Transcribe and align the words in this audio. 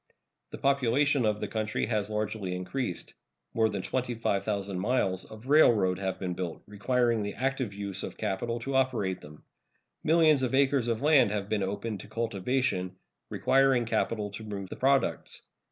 The 0.49 0.57
population 0.57 1.27
of 1.27 1.39
the 1.41 1.47
country 1.47 1.85
has 1.85 2.09
largely 2.09 2.55
increased. 2.55 3.13
More 3.53 3.69
than 3.69 3.83
25,000 3.83 4.79
miles 4.79 5.25
of 5.25 5.45
railroad 5.47 5.99
have 5.99 6.17
been 6.17 6.33
built, 6.33 6.63
requiring 6.65 7.21
the 7.21 7.35
active 7.35 7.71
use 7.75 8.01
of 8.01 8.17
capital 8.17 8.57
to 8.61 8.73
operate 8.73 9.21
them. 9.21 9.43
Millions 10.03 10.41
of 10.41 10.55
acres 10.55 10.87
of 10.87 11.03
land 11.03 11.29
have 11.29 11.49
been 11.49 11.61
opened 11.61 11.99
to 11.99 12.07
cultivation, 12.07 12.95
requiring 13.29 13.85
capital 13.85 14.31
to 14.31 14.43
move 14.43 14.69
the 14.69 14.75
products. 14.75 15.43